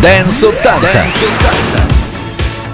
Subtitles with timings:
[0.00, 0.80] Dance 80.
[0.80, 1.24] Dance
[1.84, 1.89] 80.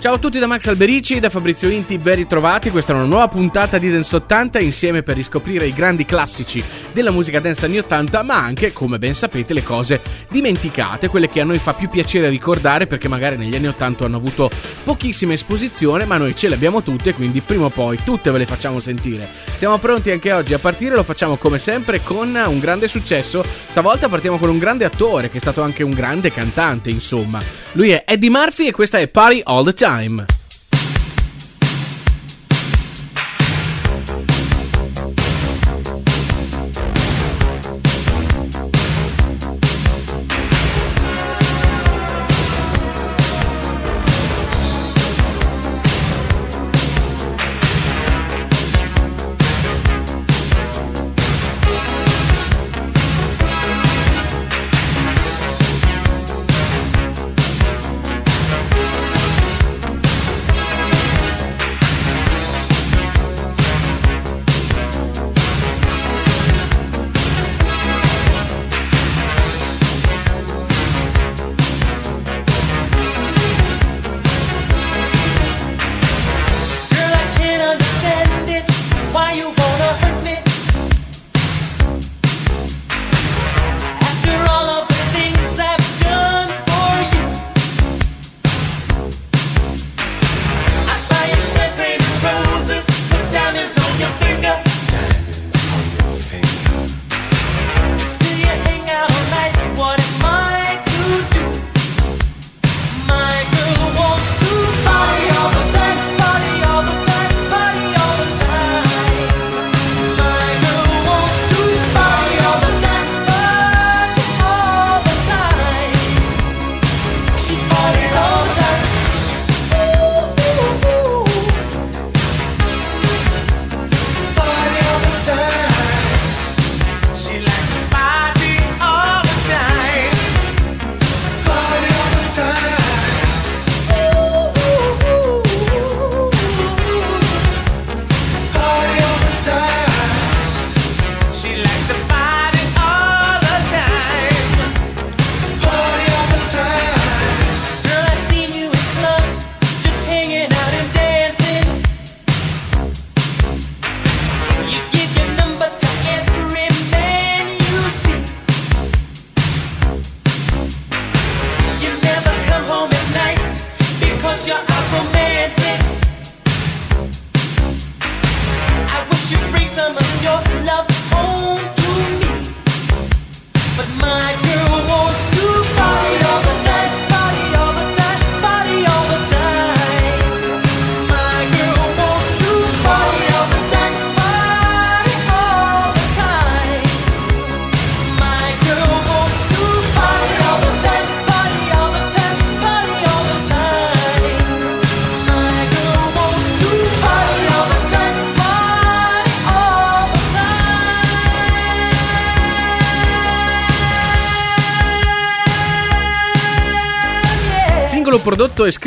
[0.06, 2.70] Ciao a tutti da Max Alberici e da Fabrizio Inti, ben ritrovati.
[2.70, 7.10] Questa è una nuova puntata di Dance 80 insieme per riscoprire i grandi classici della
[7.10, 10.00] musica dance anni 80, ma anche, come ben sapete, le cose
[10.30, 14.18] dimenticate, quelle che a noi fa più piacere ricordare perché magari negli anni 80 hanno
[14.18, 14.48] avuto
[14.84, 18.46] pochissima esposizione, ma noi ce le abbiamo tutte, quindi prima o poi tutte ve le
[18.46, 19.28] facciamo sentire.
[19.56, 23.42] Siamo pronti anche oggi a partire, lo facciamo come sempre con un grande successo.
[23.70, 27.42] Stavolta partiamo con un grande attore che è stato anche un grande cantante, insomma.
[27.72, 29.94] Lui è Eddie Murphy e questa è Party All the Time.
[29.96, 30.45] Time.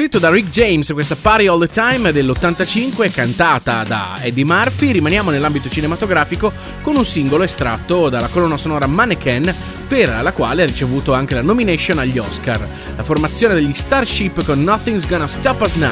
[0.09, 4.91] Scritto da Rick James, questa Party All the Time dell'85, cantata da Eddie Murphy.
[4.91, 9.53] Rimaniamo nell'ambito cinematografico con un singolo estratto dalla colonna sonora Mannequin,
[9.87, 12.67] per la quale ha ricevuto anche la nomination agli Oscar.
[12.95, 15.91] La formazione degli Starship con Nothing's Gonna Stop Us Now.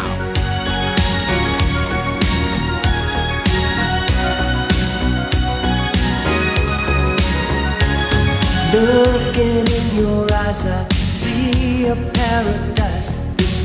[8.73, 13.16] Looking in your eyes, I see a paradise.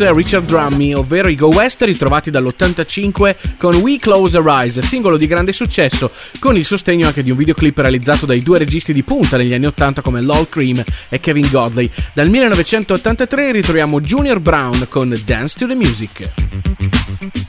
[0.00, 5.26] Richard Drummy, ovvero i Go West ritrovati dall'85 con We Close Our Eyes, singolo di
[5.26, 9.36] grande successo, con il sostegno anche di un videoclip realizzato dai due registi di punta
[9.36, 11.90] negli anni 80 come Lol Cream e Kevin Godley.
[12.12, 17.47] Dal 1983 ritroviamo Junior Brown con Dance to the Music.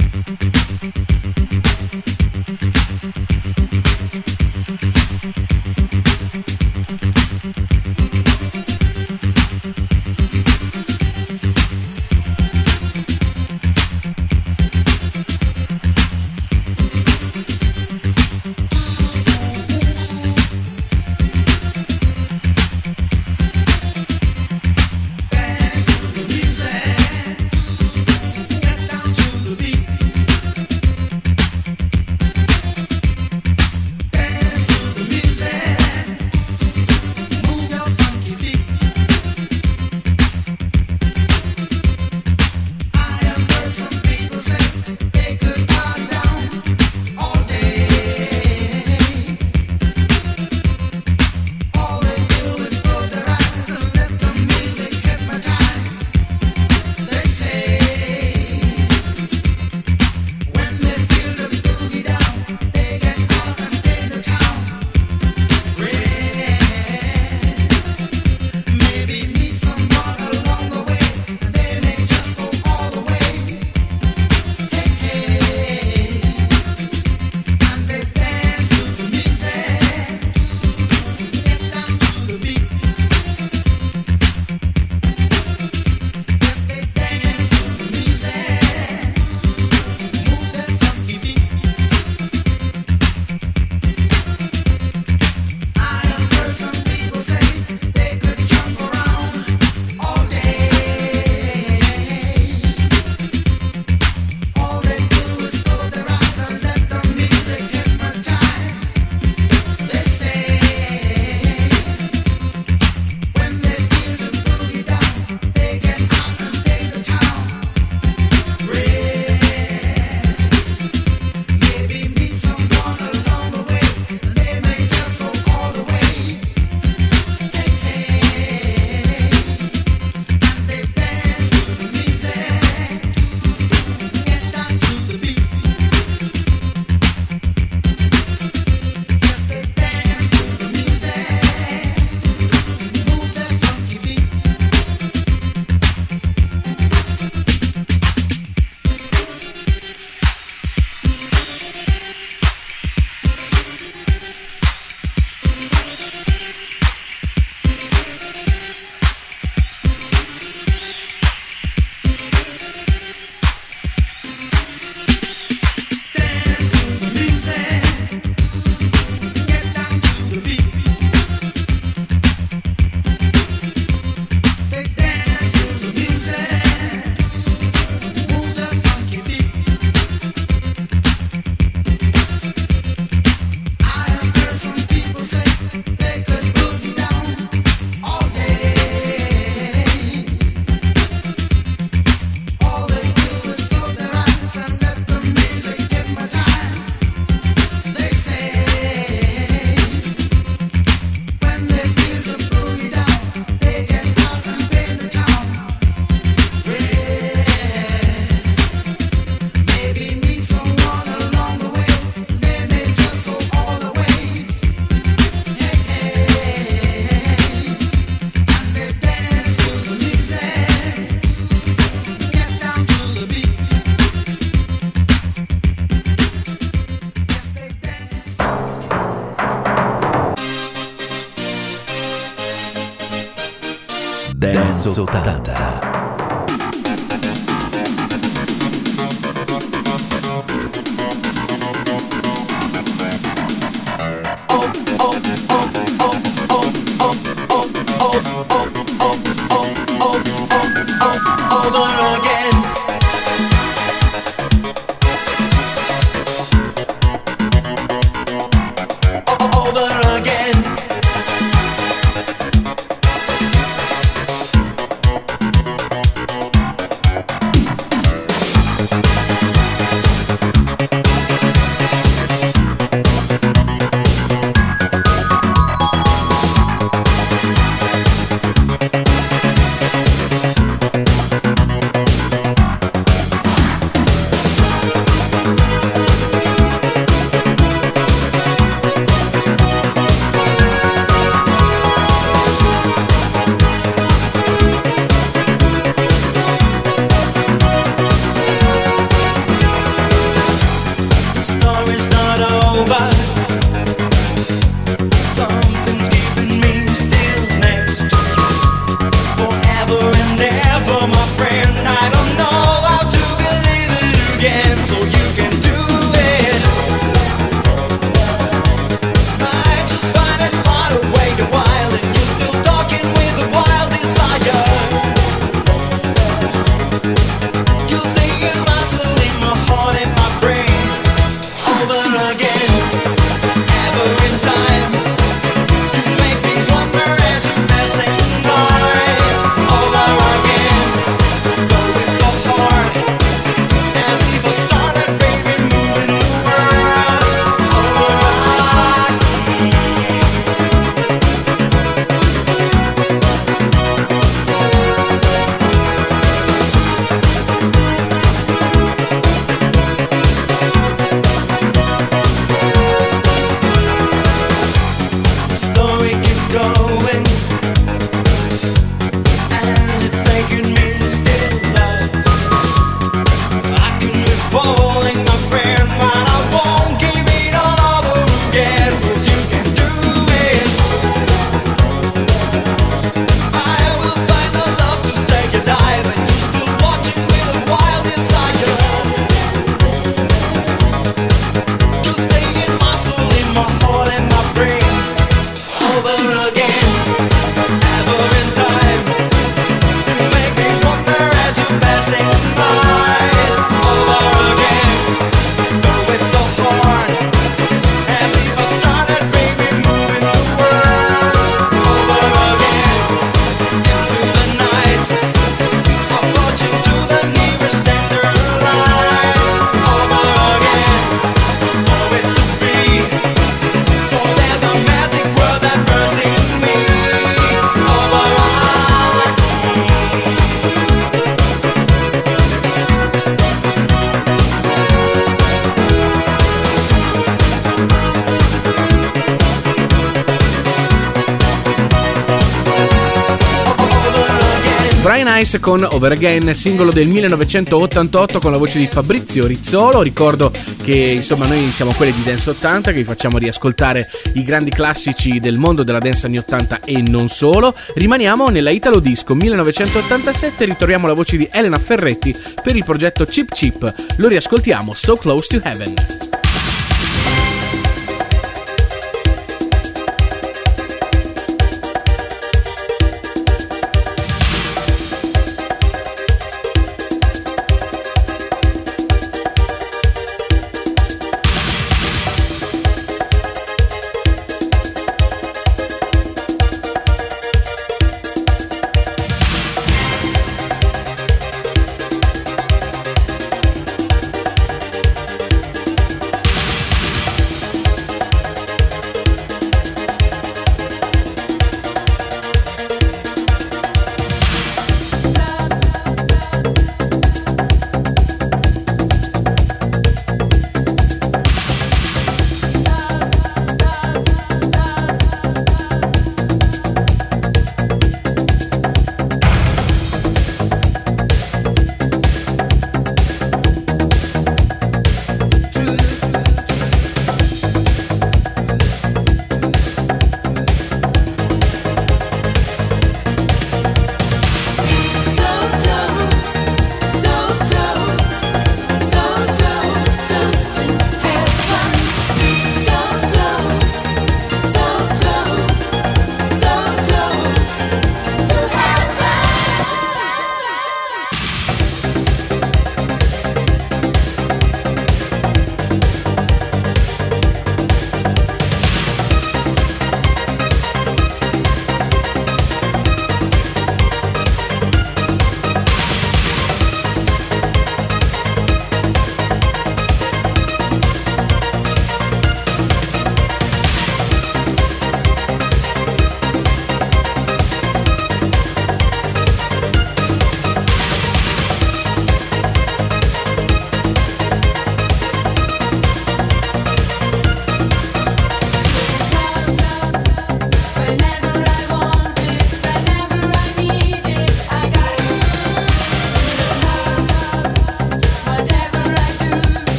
[445.49, 450.03] Ice con Over Again, singolo del 1988 con la voce di Fabrizio Rizzolo.
[450.03, 450.51] Ricordo
[450.83, 455.39] che insomma noi siamo quelli di Dance 80 che vi facciamo riascoltare i grandi classici
[455.39, 457.73] del mondo della dance anni 80 e non solo.
[457.95, 462.31] Rimaniamo nella Italo Disco 1987 ritroviamo la voce di Elena Ferretti
[462.61, 463.91] per il progetto Chip Chip.
[464.17, 466.28] Lo riascoltiamo So Close to Heaven.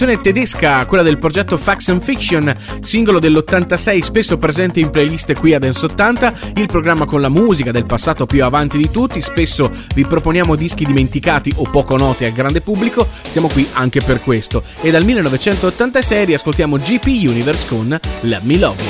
[0.00, 5.52] canzone tedesca, quella del progetto Facts and Fiction, singolo dell'86 spesso presente in playlist qui
[5.52, 9.70] a Dance 80, il programma con la musica del passato più avanti di tutti, spesso
[9.94, 14.62] vi proponiamo dischi dimenticati o poco noti al grande pubblico, siamo qui anche per questo.
[14.80, 18.82] E dal 1986 riascoltiamo GP Universe con Let Me Love.
[18.82, 18.89] You.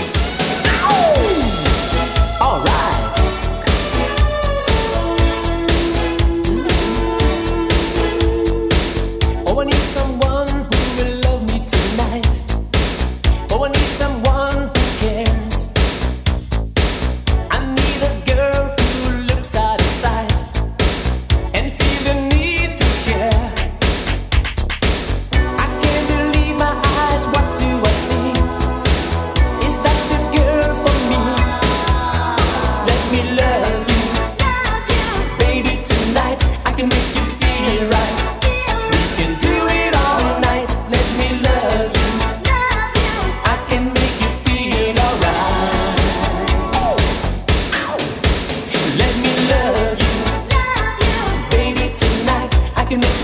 [52.91, 53.20] You know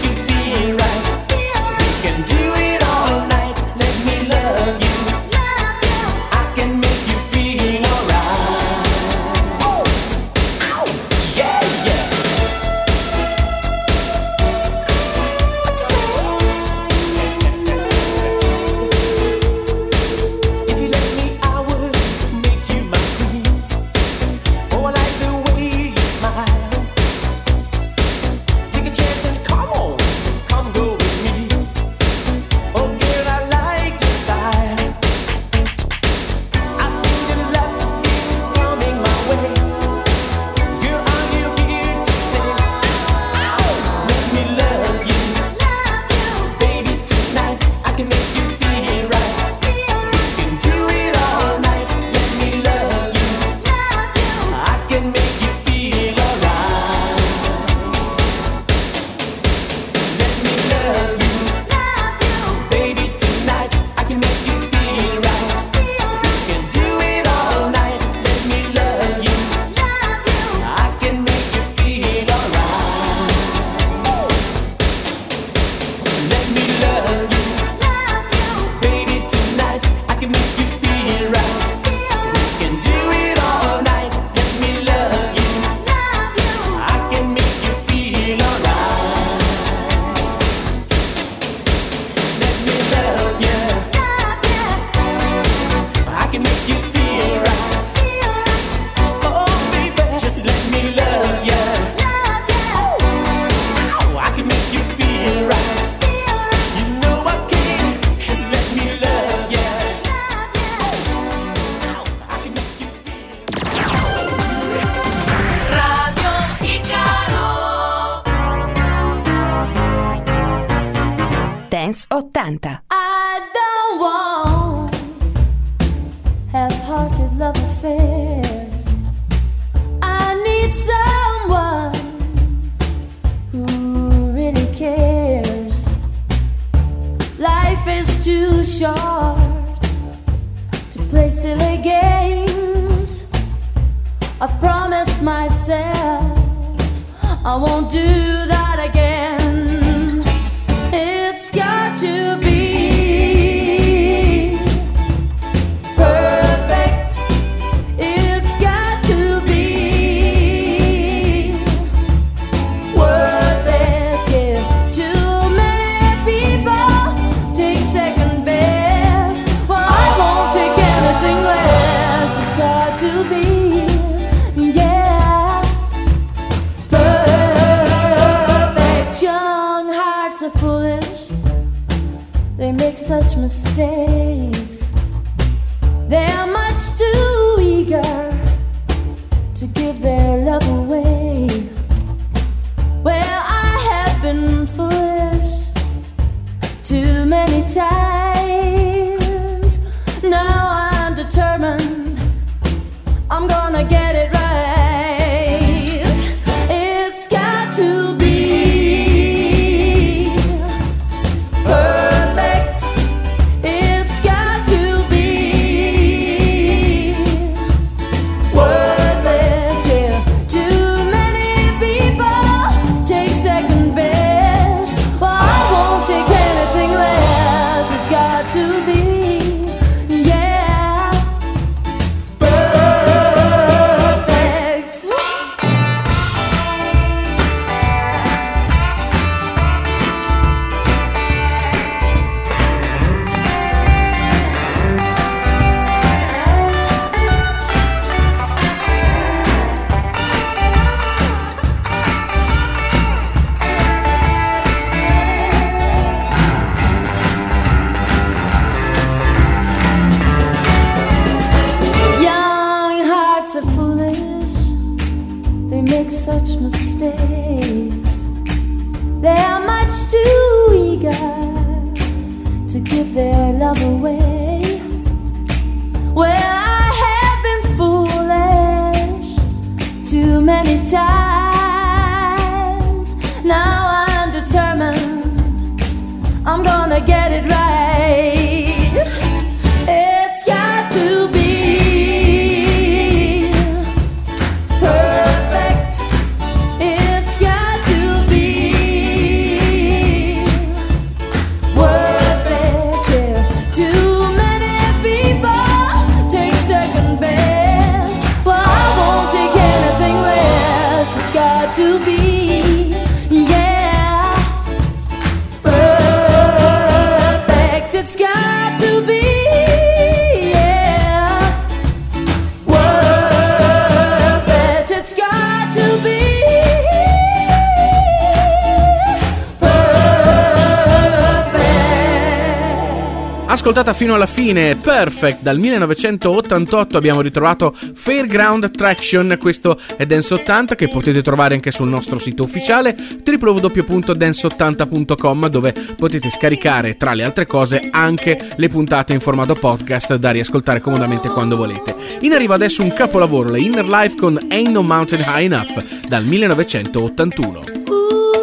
[333.67, 334.77] ascoltata fino alla fine.
[334.77, 341.73] Perfect dal 1988 abbiamo ritrovato Fairground Traction, Questo è Dance 80 che potete trovare anche
[341.73, 349.15] sul nostro sito ufficiale www.dance80.com dove potete scaricare tra le altre cose anche le puntate
[349.15, 351.93] in formato podcast da riascoltare comodamente quando volete.
[352.21, 356.25] In arrivo adesso un capolavoro, le Inner Life con Ain't No Mountain High Enough dal
[356.25, 357.65] 1981.
[357.89, 358.37] Ooh,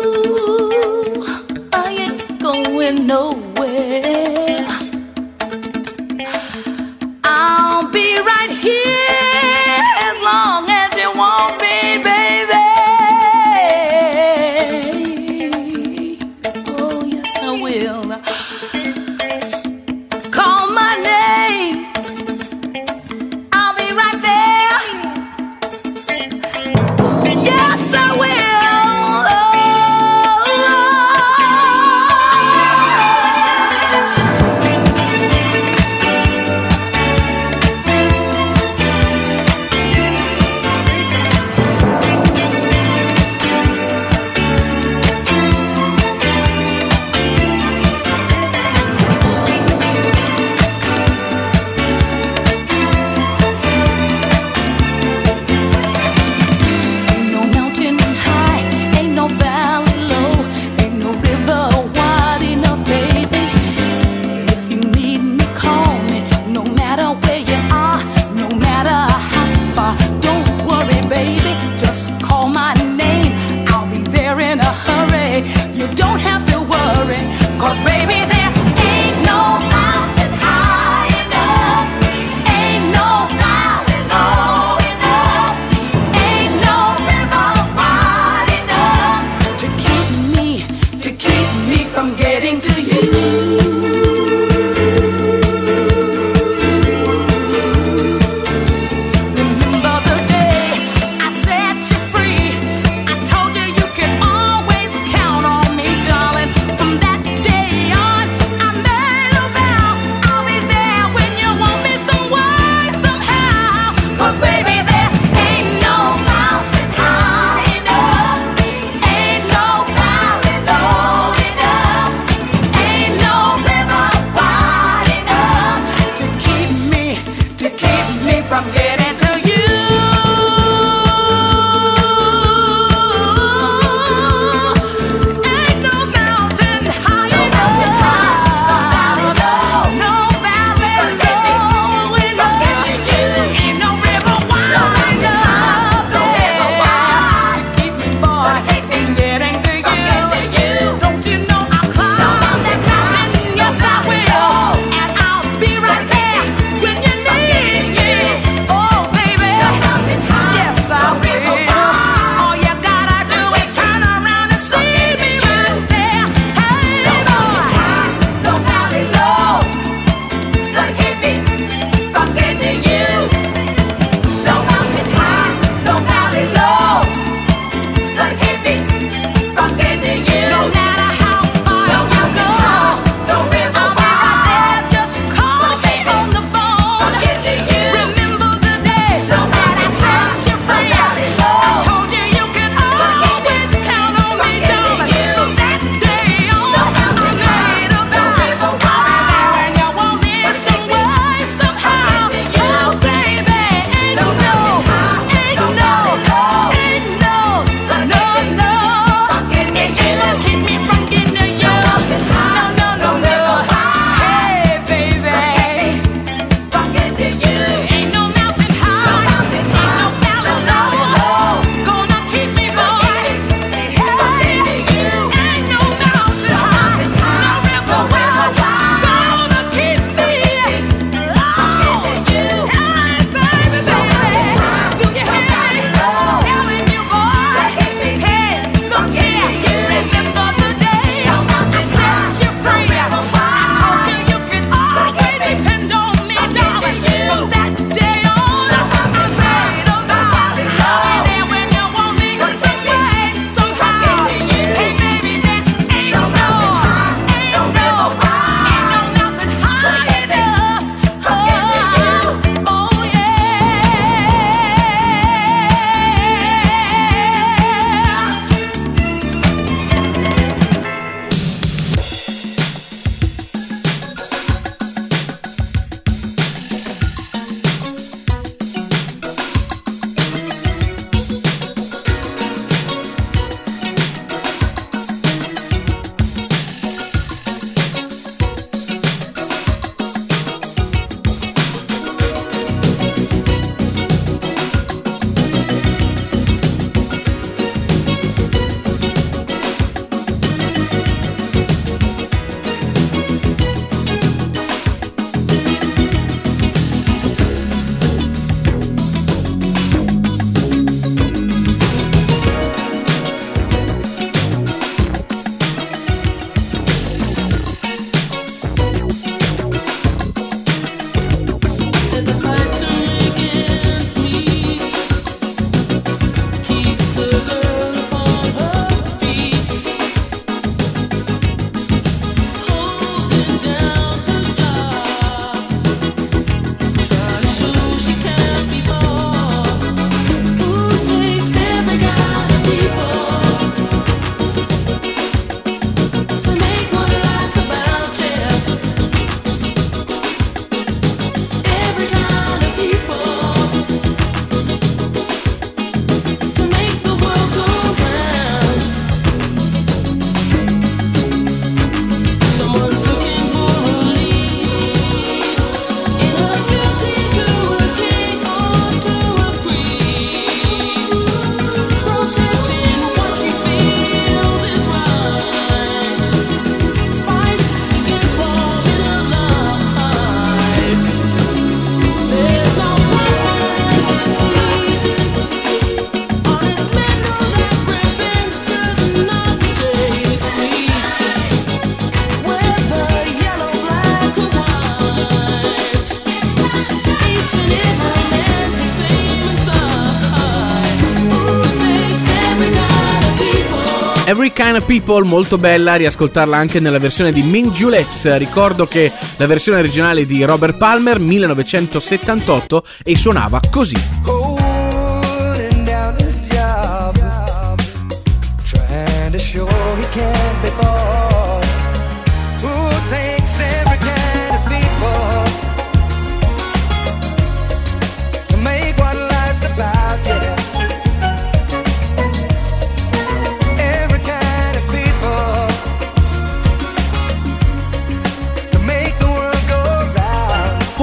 [404.64, 408.38] Kind of People, molto bella, riascoltarla anche nella versione di Ming Juleps.
[408.38, 414.33] Ricordo che la versione originale di Robert Palmer, 1978, e suonava così.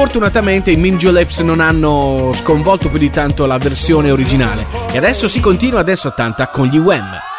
[0.01, 5.40] Fortunatamente i Mingioleps non hanno sconvolto più di tanto la versione originale e adesso si
[5.40, 7.30] continua ad adesso 80 con gli Wham!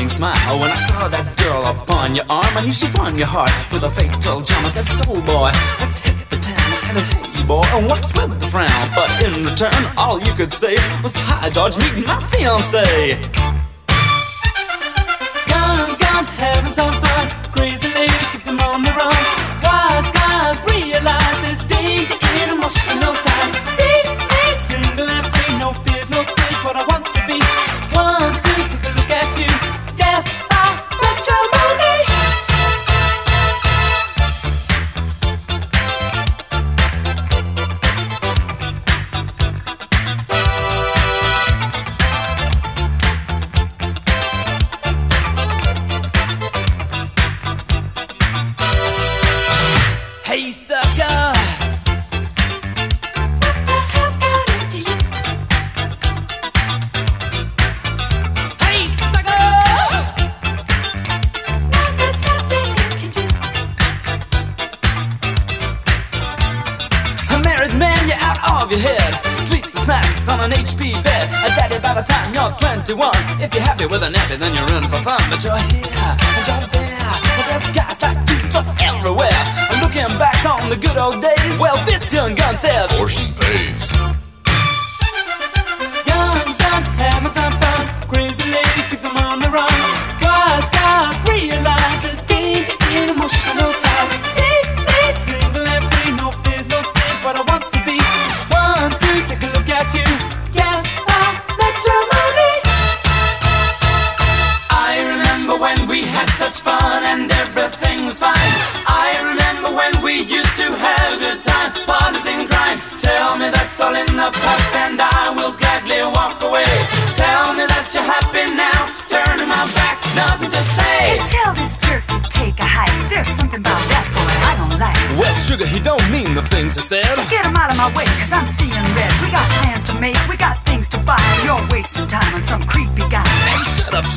[0.00, 2.56] morning smile oh, when I saw that girl upon your arm.
[2.56, 4.64] I knew she'd won your heart with a fatal charm.
[4.64, 6.56] I said, Soul boy, let's hit the town.
[6.56, 6.96] I said,
[7.36, 8.86] Hey boy, oh, what's with the frown?
[8.96, 10.72] But in return, all you could say
[11.04, 13.20] was, Hi, George, meet my fiance.
[15.52, 17.24] Guns, guns, having some fun.
[17.52, 19.20] Crazy ladies, keep them on the run.
[19.60, 23.69] Wise guys realize there's danger in emotional ties.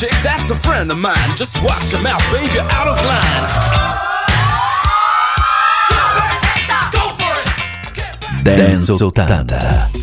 [0.04, 1.16] chick that's a friend of mine.
[1.36, 3.44] Just watch your mouth, baby, out of line.
[8.44, 10.03] Dance 80.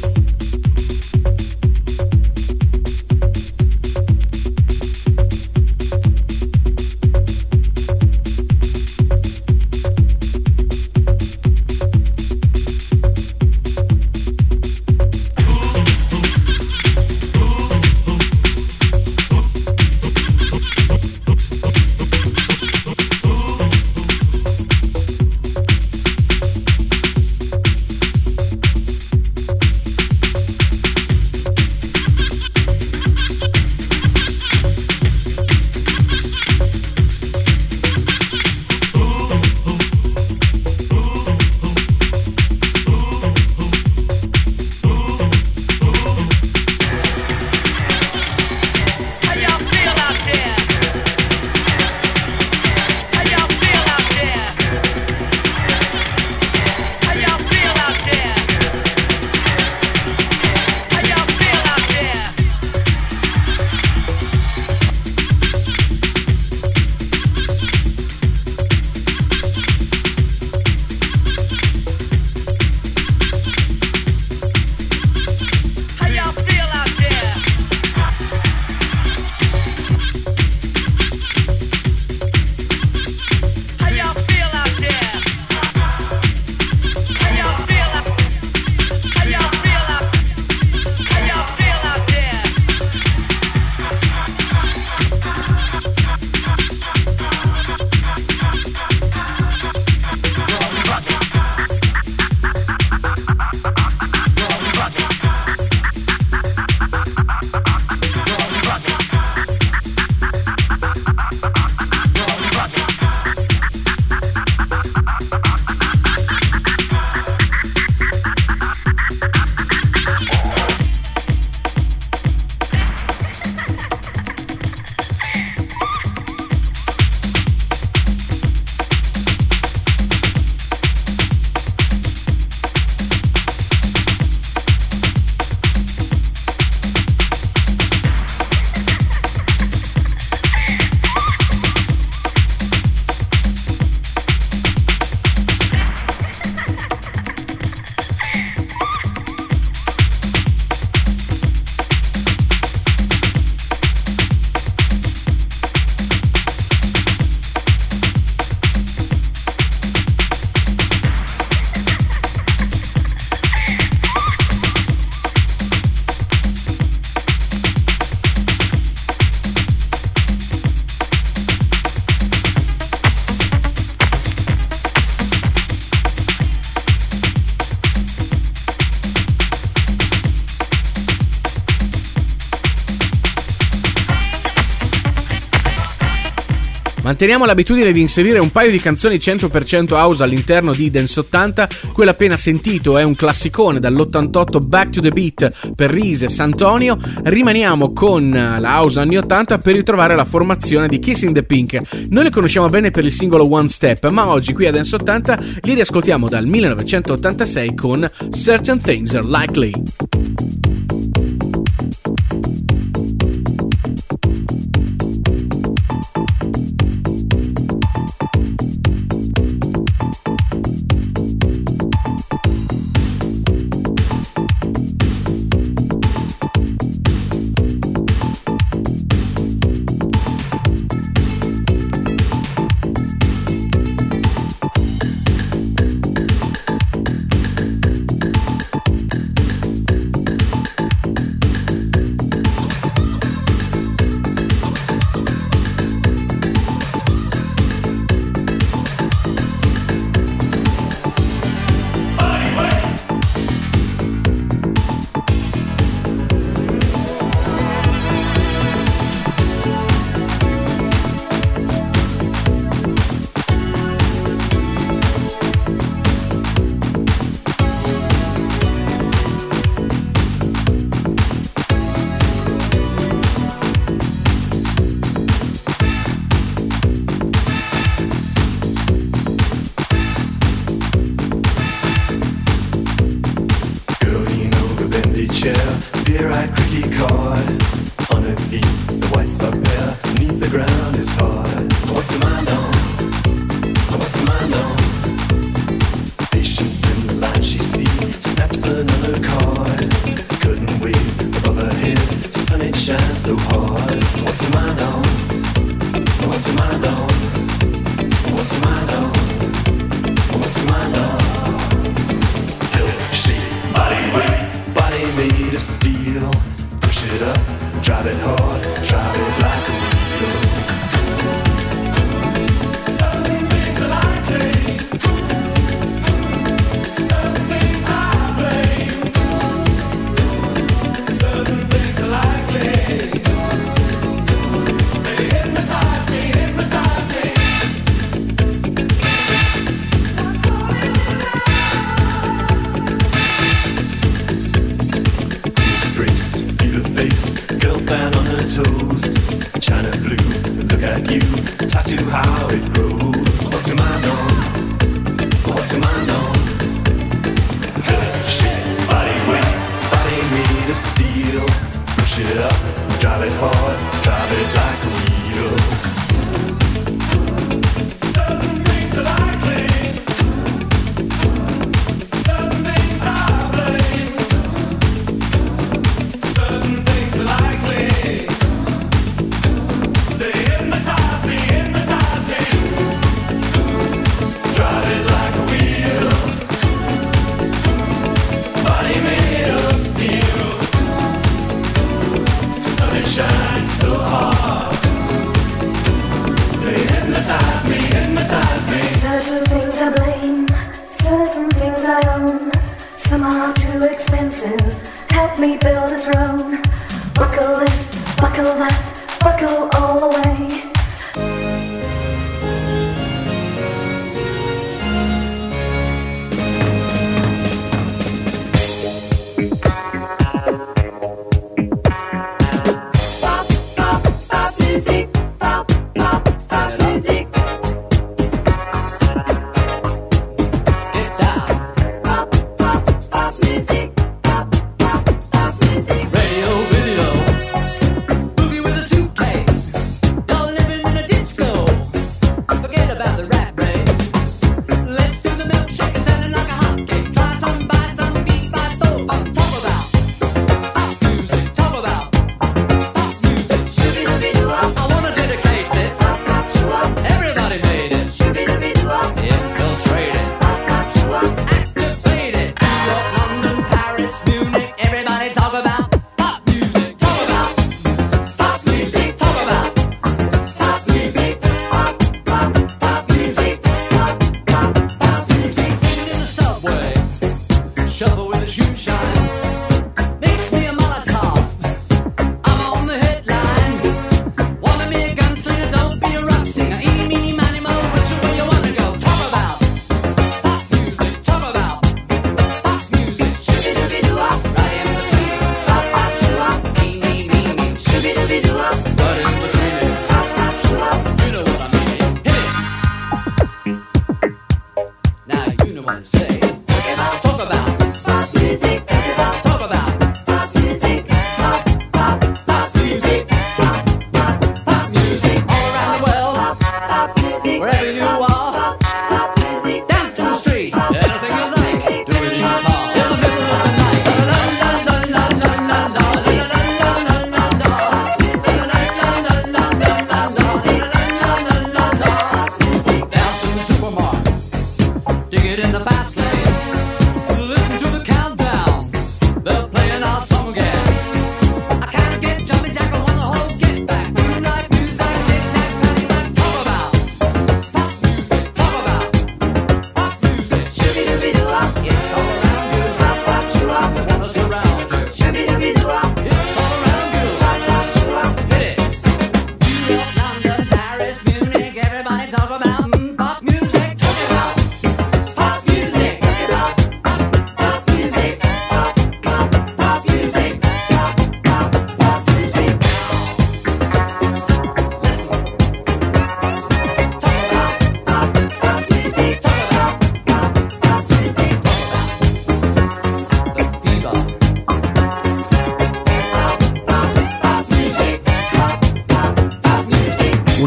[187.20, 191.68] teniamo l'abitudine di inserire un paio di canzoni 100% house all'interno di Dance 80.
[191.92, 196.96] Quello appena sentito è un classicone dall'88 Back to the Beat per Rise e Santonio.
[197.24, 201.78] Rimaniamo con la house anni 80 per ritrovare la formazione di Kissing the Pink.
[202.08, 205.38] Noi le conosciamo bene per il singolo One Step, ma oggi qui a Dance 80
[205.60, 209.72] li riascoltiamo dal 1986 con Certain Things Are Likely.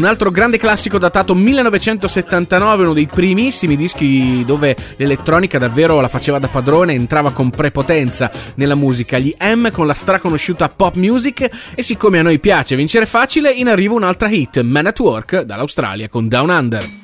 [0.04, 6.38] un altro grande classico datato 1979, uno dei primissimi dischi dove l'elettronica davvero la faceva
[6.38, 9.18] da padrone, entrava con prepotenza nella musica.
[9.18, 13.66] Gli M con la straconosciuta pop music e siccome a noi piace vincere facile, in
[13.66, 17.03] arrivo un'altra hit, Man at Work dall'Australia con Down Under.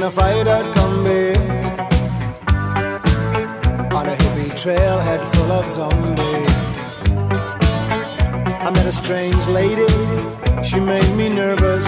[0.00, 1.36] in a fired-out combi
[3.98, 6.54] on a hippie trailhead full of zombies.
[8.66, 9.92] I met a strange lady,
[10.64, 11.86] she made me nervous.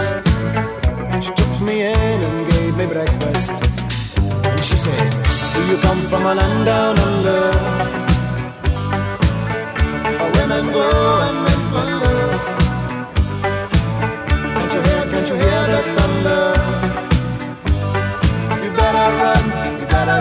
[1.24, 3.54] She took me in and gave me breakfast.
[4.44, 5.08] And she said,
[5.54, 7.42] Do you come from a land down under?
[10.18, 10.88] Where women go
[11.26, 11.51] and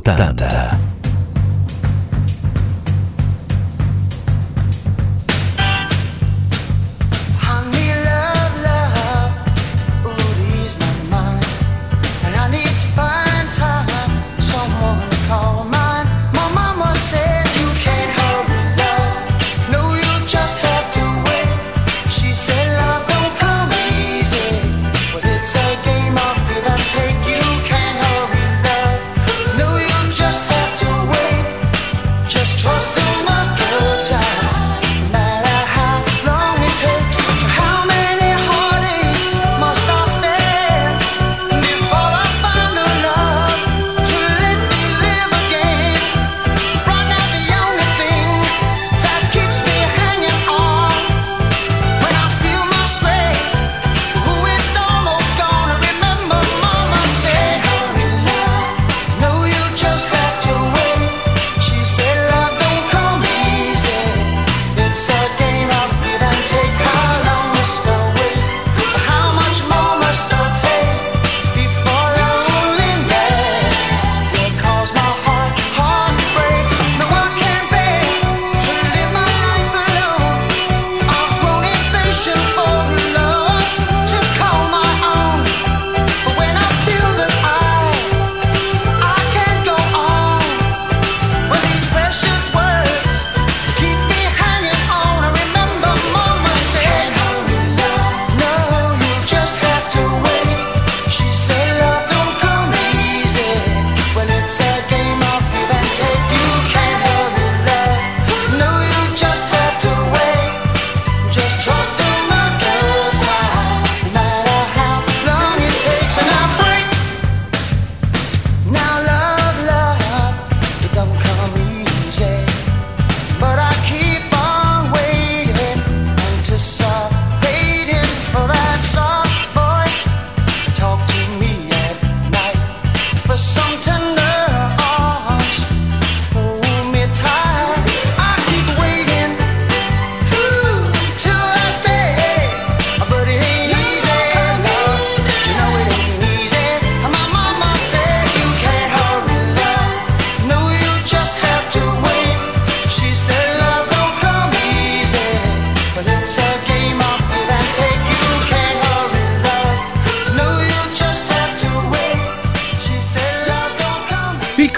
[0.00, 0.71] 80.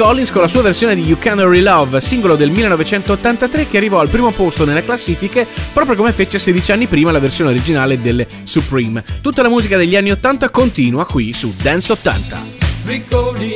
[0.04, 4.00] Collins con la sua versione di You Can Hurry Love, singolo del 1983 che arrivò
[4.00, 8.26] al primo posto nelle classifiche proprio come fece 16 anni prima la versione originale delle
[8.42, 9.02] Supreme.
[9.22, 12.42] Tutta la musica degli anni 80 continua qui su Dance 80.
[12.84, 13.53] Ricordi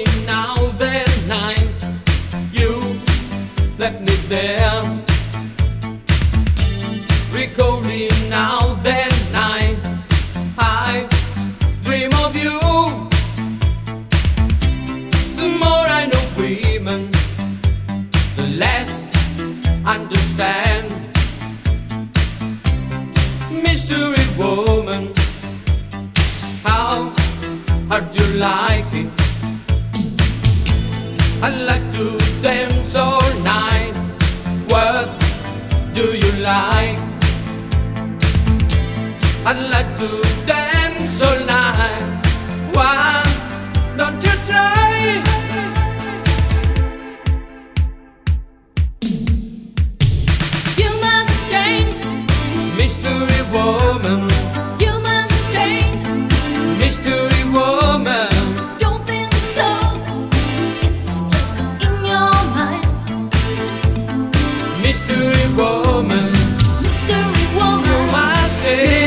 [64.88, 66.32] mystery woman.
[66.82, 67.84] Mystery woman.
[67.84, 68.97] You're my state.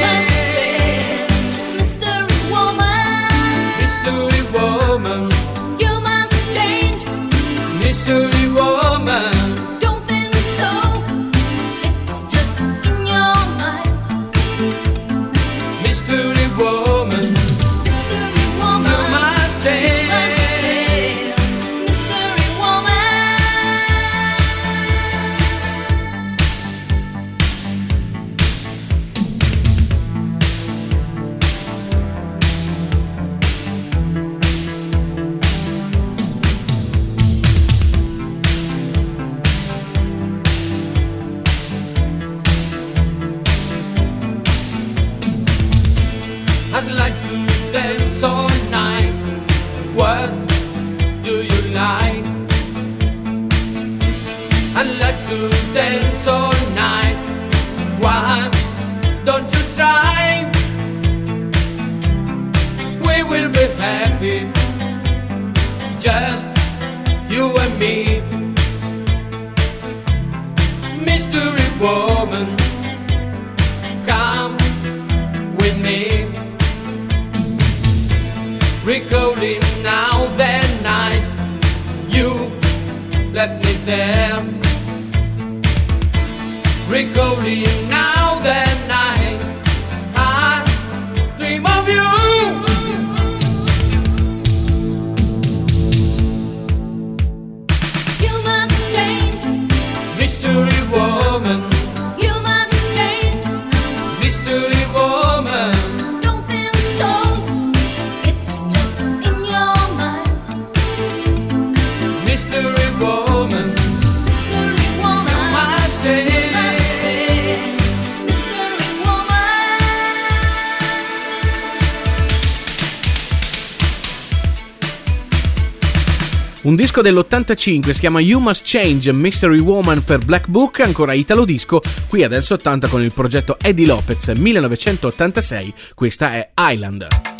[127.55, 132.23] 75 si chiama You Must Change Mystery Woman per Black Book, ancora Italo Disco, qui
[132.23, 137.30] adesso 80 con il progetto Eddie Lopez 1986, questa è Island.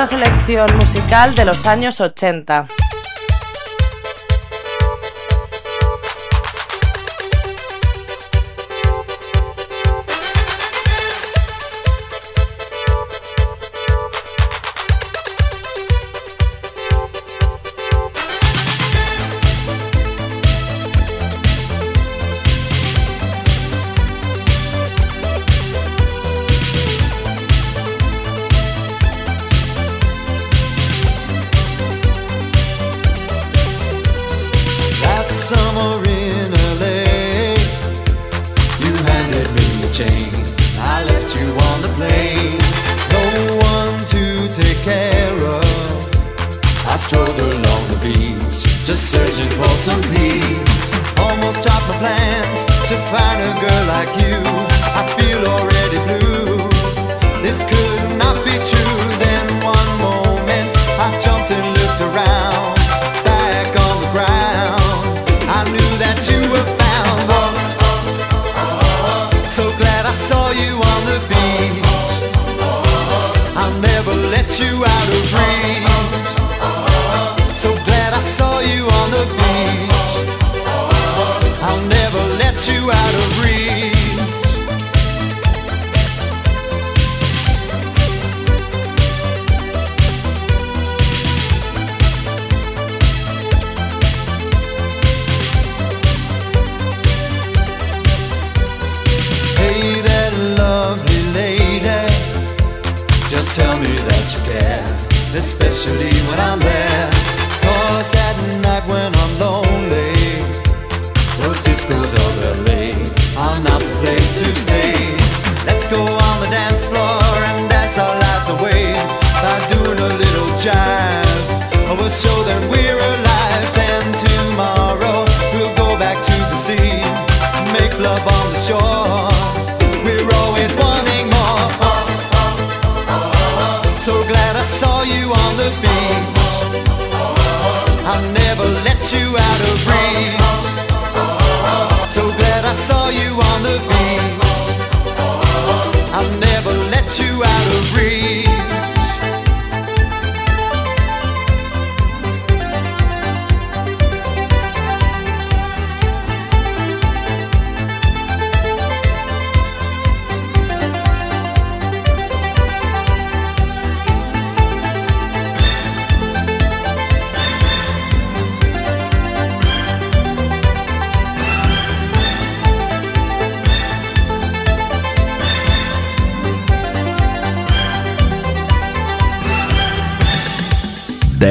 [0.00, 2.68] nuestra selección musical de los años 80.
[82.68, 83.59] you out of reach.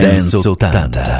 [0.09, 1.18] Dance 80.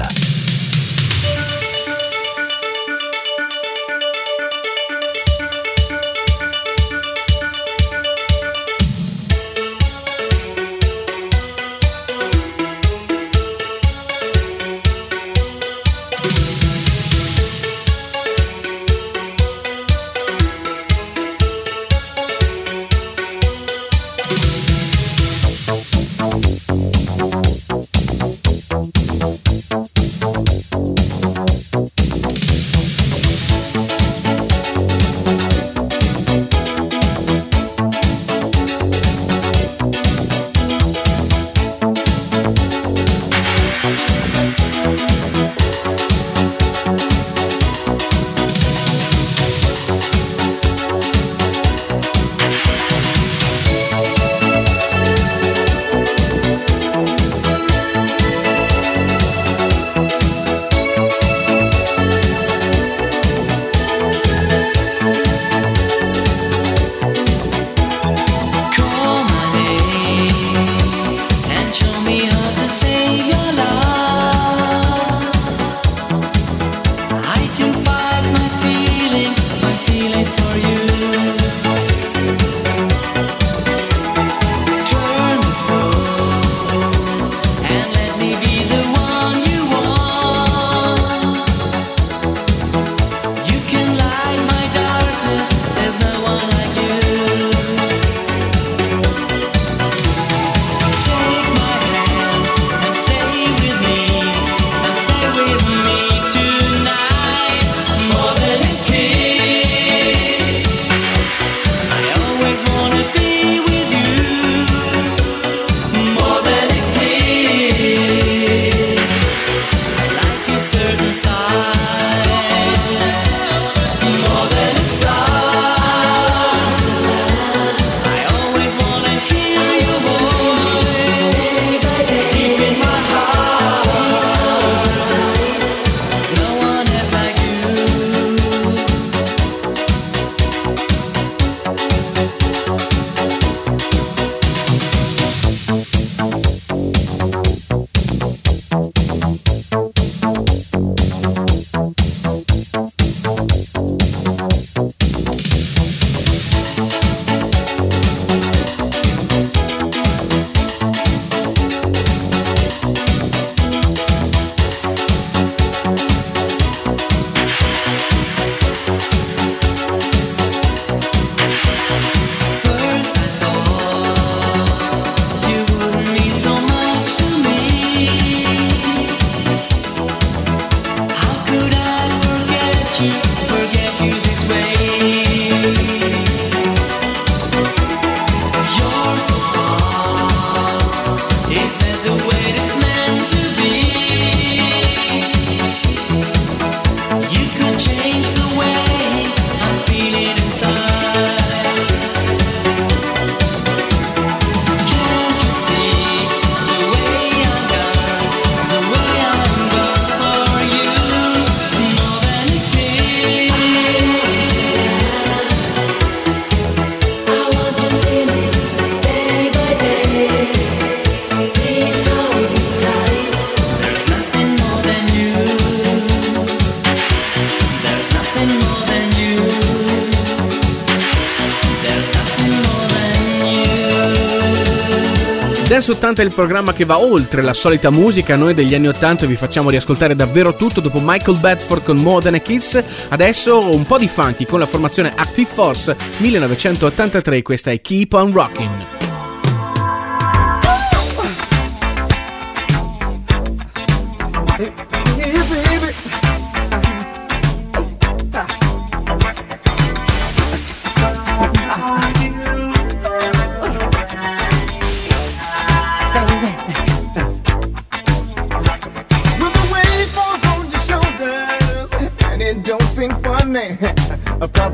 [235.80, 239.26] Dance 80 è il programma che va oltre la solita musica, noi degli anni 80
[239.26, 243.86] vi facciamo riascoltare davvero tutto dopo Michael Bedford con More Than a Kiss, adesso un
[243.86, 248.99] po' di funky con la formazione Active Force 1983, questa è Keep on Rockin'.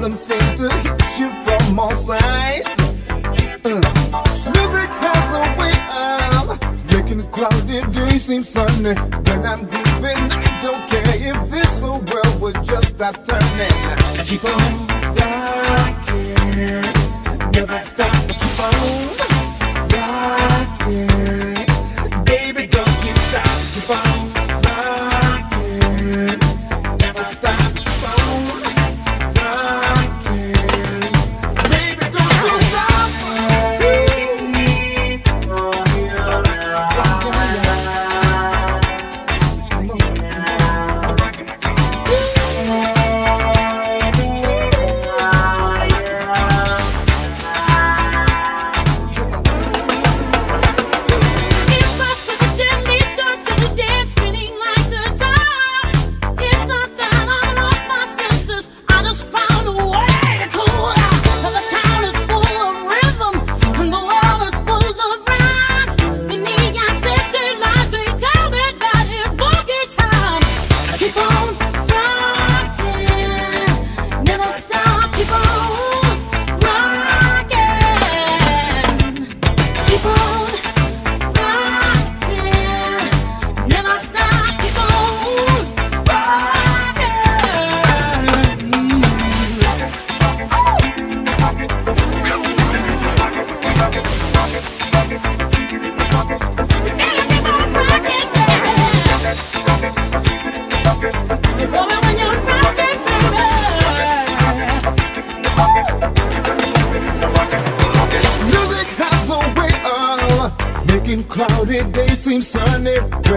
[0.05, 2.69] A problem seems to hit you from all sides.
[3.65, 3.81] Uh,
[4.53, 8.93] Music has a way of making cloudy day seem sunny.
[8.93, 14.25] When I'm grooving, I don't care if this whole world would just stop turning.
[14.25, 14.84] Keep on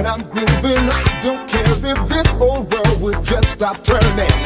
[0.08, 4.37] I'm grooving, I don't care if this whole world would just stop turning.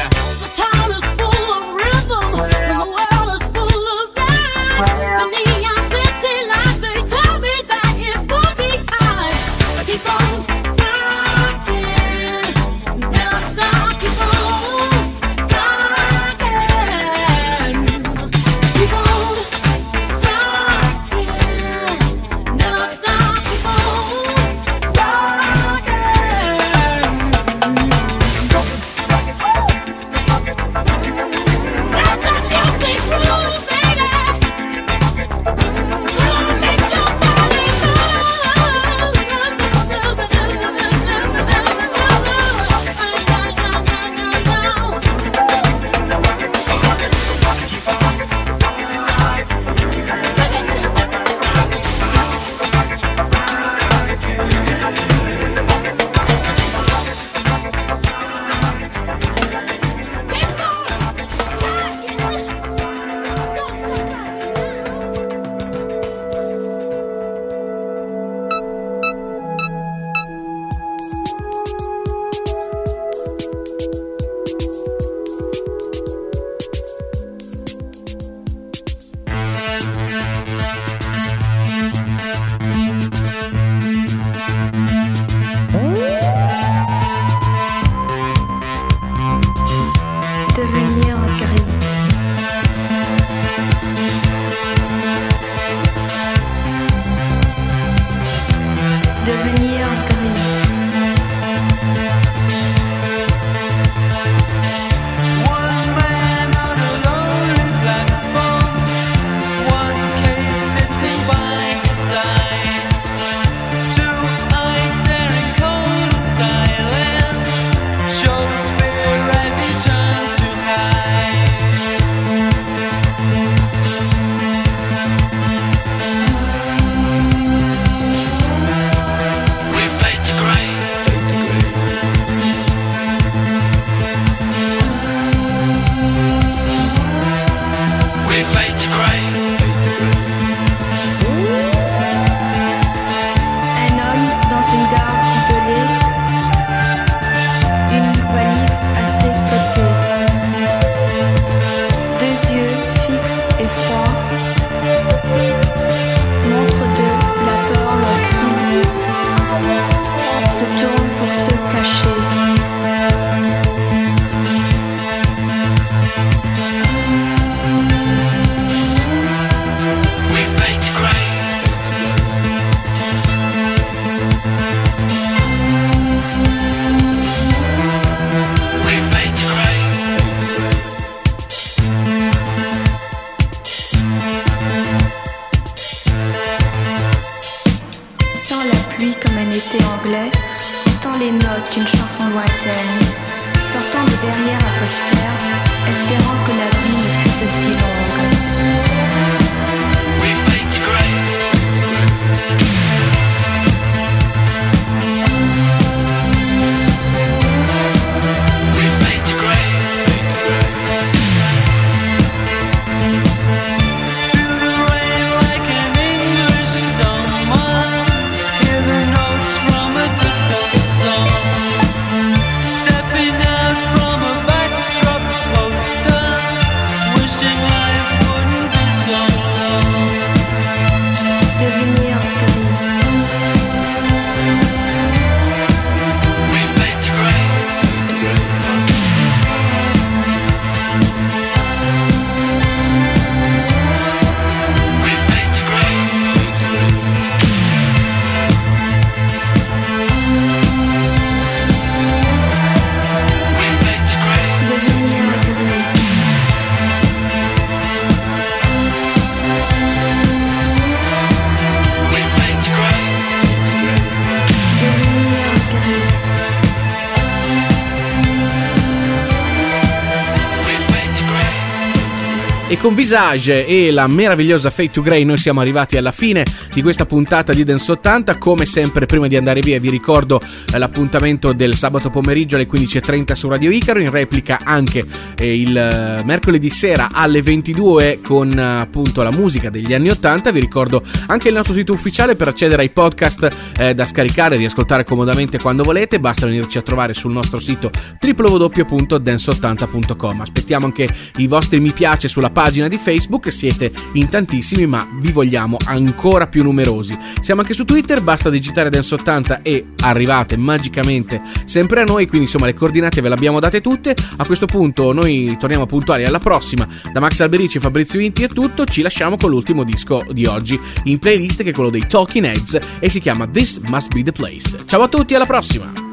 [272.82, 276.42] Con Visage e la meravigliosa Fade to Grey noi siamo arrivati alla fine
[276.72, 278.38] di questa puntata di Dance 80.
[278.38, 283.32] Come sempre, prima di andare via, vi ricordo eh, l'appuntamento del sabato pomeriggio alle 15.30
[283.32, 284.00] su Radio Icaro.
[284.00, 285.04] In replica anche
[285.36, 290.50] eh, il eh, mercoledì sera alle 22 con appunto la musica degli anni 80.
[290.50, 295.04] Vi ricordo anche il nostro sito ufficiale per accedere ai podcast da scaricare e riascoltare
[295.04, 296.20] comodamente quando volete.
[296.20, 297.90] Basta venirci a trovare sul nostro sito
[298.20, 300.40] www.dance80.com.
[300.40, 303.52] Aspettiamo anche i vostri mi piace sulla pagina di Facebook.
[303.52, 307.16] Siete in tantissimi, ma vi vogliamo ancora più numerosi.
[307.40, 312.26] Siamo anche su Twitter, basta digitare Dance 80 e arrivate magicamente sempre a noi.
[312.26, 314.14] Quindi, insomma, le coordinate ve le abbiamo date tutte.
[314.36, 316.86] A questo punto, noi torniamo puntuali alla prossima.
[317.12, 318.84] Da Max Alberici e Fabrizio Inti è tutto.
[318.84, 322.78] Ci lasciamo con l'ultimo disco di oggi in playlist, che è quello dei Talking Heads,
[322.98, 324.82] e si chiama This Must Be the Place.
[324.86, 326.11] Ciao a tutti, alla prossima!